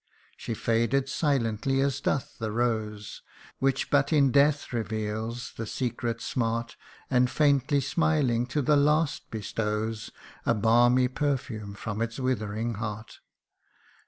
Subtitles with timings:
[0.35, 3.21] She faded silently as doth the rose,
[3.59, 6.75] Which but in death reveals the secret smart,
[7.11, 10.09] And faintly smiling, to the last bestows
[10.43, 13.19] A balmy perfume from its withering heart.